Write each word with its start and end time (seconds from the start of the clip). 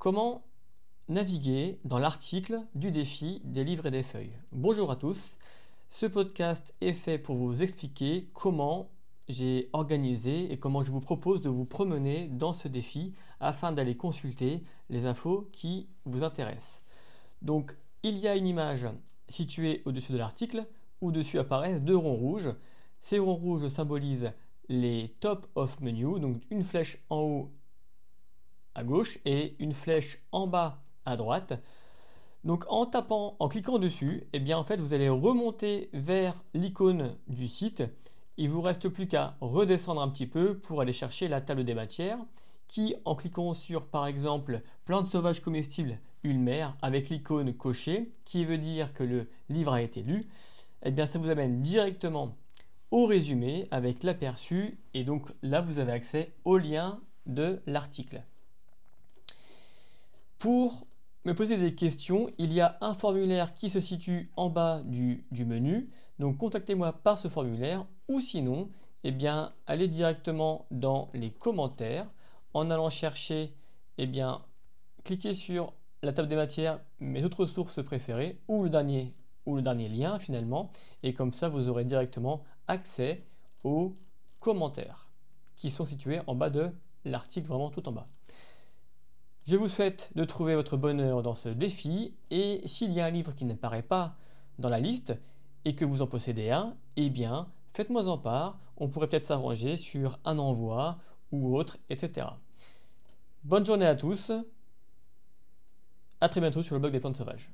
Comment 0.00 0.46
naviguer 1.10 1.78
dans 1.84 1.98
l'article 1.98 2.62
du 2.74 2.90
défi 2.90 3.42
des 3.44 3.64
livres 3.64 3.84
et 3.84 3.90
des 3.90 4.02
feuilles 4.02 4.32
Bonjour 4.50 4.90
à 4.90 4.96
tous, 4.96 5.36
ce 5.90 6.06
podcast 6.06 6.74
est 6.80 6.94
fait 6.94 7.18
pour 7.18 7.36
vous 7.36 7.62
expliquer 7.62 8.30
comment 8.32 8.88
j'ai 9.28 9.68
organisé 9.74 10.50
et 10.50 10.58
comment 10.58 10.82
je 10.82 10.90
vous 10.90 11.02
propose 11.02 11.42
de 11.42 11.50
vous 11.50 11.66
promener 11.66 12.28
dans 12.28 12.54
ce 12.54 12.66
défi 12.66 13.12
afin 13.40 13.72
d'aller 13.72 13.94
consulter 13.94 14.64
les 14.88 15.04
infos 15.04 15.50
qui 15.52 15.86
vous 16.06 16.24
intéressent. 16.24 16.82
Donc 17.42 17.76
il 18.02 18.16
y 18.16 18.26
a 18.26 18.36
une 18.36 18.46
image 18.46 18.88
située 19.28 19.82
au-dessus 19.84 20.12
de 20.12 20.16
l'article 20.16 20.66
où 21.02 21.12
dessus 21.12 21.38
apparaissent 21.38 21.82
deux 21.82 21.94
ronds 21.94 22.16
rouges. 22.16 22.54
Ces 23.00 23.18
ronds 23.18 23.34
rouges 23.34 23.68
symbolisent 23.68 24.32
les 24.70 25.14
top 25.20 25.46
of 25.56 25.78
menu, 25.82 26.18
donc 26.20 26.40
une 26.48 26.64
flèche 26.64 26.96
en 27.10 27.18
haut 27.18 27.50
à 28.74 28.84
gauche 28.84 29.18
et 29.24 29.56
une 29.58 29.72
flèche 29.72 30.18
en 30.32 30.46
bas 30.46 30.82
à 31.04 31.16
droite. 31.16 31.54
Donc 32.44 32.64
en 32.68 32.86
tapant, 32.86 33.36
en 33.38 33.48
cliquant 33.48 33.78
dessus, 33.78 34.24
eh 34.32 34.40
bien 34.40 34.56
en 34.56 34.64
fait 34.64 34.80
vous 34.80 34.94
allez 34.94 35.08
remonter 35.08 35.90
vers 35.92 36.42
l'icône 36.54 37.16
du 37.28 37.48
site. 37.48 37.82
Il 38.36 38.48
vous 38.48 38.62
reste 38.62 38.88
plus 38.88 39.06
qu'à 39.06 39.36
redescendre 39.40 40.00
un 40.00 40.08
petit 40.08 40.26
peu 40.26 40.58
pour 40.58 40.80
aller 40.80 40.92
chercher 40.92 41.28
la 41.28 41.40
table 41.40 41.64
des 41.64 41.74
matières 41.74 42.18
qui 42.68 42.94
en 43.04 43.16
cliquant 43.16 43.52
sur 43.52 43.86
par 43.86 44.06
exemple 44.06 44.62
plantes 44.84 45.06
sauvages 45.06 45.40
comestibles 45.40 45.98
Ulmer 46.22 46.68
avec 46.82 47.08
l'icône 47.08 47.52
cochée 47.52 48.12
qui 48.24 48.44
veut 48.44 48.58
dire 48.58 48.92
que 48.92 49.02
le 49.02 49.28
livre 49.48 49.72
a 49.72 49.82
été 49.82 50.02
lu, 50.02 50.28
eh 50.82 50.90
bien 50.90 51.06
ça 51.06 51.18
vous 51.18 51.30
amène 51.30 51.60
directement 51.60 52.36
au 52.90 53.06
résumé 53.06 53.68
avec 53.70 54.02
l'aperçu 54.02 54.78
et 54.94 55.04
donc 55.04 55.32
là 55.42 55.60
vous 55.60 55.78
avez 55.78 55.92
accès 55.92 56.32
au 56.44 56.58
lien 56.58 57.00
de 57.26 57.60
l'article. 57.66 58.22
Pour 60.40 60.86
me 61.26 61.34
poser 61.34 61.58
des 61.58 61.74
questions, 61.74 62.30
il 62.38 62.54
y 62.54 62.62
a 62.62 62.78
un 62.80 62.94
formulaire 62.94 63.52
qui 63.52 63.68
se 63.68 63.78
situe 63.78 64.32
en 64.36 64.48
bas 64.48 64.80
du, 64.86 65.26
menu. 65.32 65.90
Donc 66.18 66.38
contactez-moi 66.38 66.94
par 66.94 67.18
ce 67.18 67.28
formulaire 67.28 67.86
ou 68.08 68.20
sinon, 68.20 68.70
eh 69.04 69.14
allez 69.66 69.86
directement 69.86 70.66
dans 70.70 71.10
les 71.12 71.30
commentaires 71.30 72.10
en 72.54 72.70
allant 72.70 72.88
chercher, 72.88 73.54
eh 73.98 74.06
bien, 74.06 74.40
cliquez 75.04 75.34
sur 75.34 75.74
la 76.02 76.14
table 76.14 76.28
des 76.28 76.36
matières, 76.36 76.80
mes 77.00 77.22
autres 77.26 77.44
sources 77.44 77.84
préférées 77.84 78.40
ou 78.48 78.64
le 78.64 78.70
dernier 78.70 79.88
lien 79.90 80.18
finalement 80.18 80.70
et 81.02 81.12
comme 81.12 81.34
ça 81.34 81.50
vous 81.50 81.68
aurez 81.68 81.84
directement 81.84 82.44
accès 82.66 83.26
aux 83.62 83.94
commentaires 84.38 85.10
qui 85.56 85.68
sont 85.68 85.84
situés 85.84 86.20
en 86.26 86.34
bas 86.34 86.48
de 86.48 86.70
l'article 87.04 87.48
vraiment 87.48 87.68
tout 87.68 87.86
en 87.90 87.92
bas. 87.92 88.08
Je 89.50 89.56
vous 89.56 89.66
souhaite 89.66 90.12
de 90.14 90.22
trouver 90.22 90.54
votre 90.54 90.76
bonheur 90.76 91.24
dans 91.24 91.34
ce 91.34 91.48
défi 91.48 92.14
et 92.30 92.62
s'il 92.66 92.92
y 92.92 93.00
a 93.00 93.06
un 93.06 93.10
livre 93.10 93.34
qui 93.34 93.44
n'apparaît 93.44 93.82
pas 93.82 94.14
dans 94.60 94.68
la 94.68 94.78
liste 94.78 95.12
et 95.64 95.74
que 95.74 95.84
vous 95.84 96.02
en 96.02 96.06
possédez 96.06 96.50
un, 96.50 96.76
eh 96.94 97.10
bien 97.10 97.48
faites-moi 97.72 98.06
en 98.06 98.16
part, 98.16 98.60
on 98.76 98.86
pourrait 98.86 99.08
peut-être 99.08 99.24
s'arranger 99.24 99.76
sur 99.76 100.20
un 100.24 100.38
envoi 100.38 100.98
ou 101.32 101.56
autre, 101.56 101.78
etc. 101.88 102.28
Bonne 103.42 103.66
journée 103.66 103.86
à 103.86 103.96
tous, 103.96 104.30
à 106.20 106.28
très 106.28 106.40
bientôt 106.40 106.62
sur 106.62 106.76
le 106.76 106.80
blog 106.82 106.92
des 106.92 107.00
plantes 107.00 107.16
sauvages. 107.16 107.50